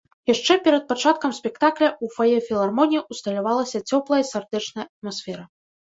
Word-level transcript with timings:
Яшчэ 0.29 0.53
перад 0.67 0.83
пачаткам 0.91 1.35
спектакля 1.41 1.89
ў 1.91 2.05
фае 2.17 2.37
філармоніі 2.49 3.05
ўсталявалася 3.11 3.85
цёплая 3.89 4.23
сардэчная 4.35 4.85
атмасфера. 4.93 5.45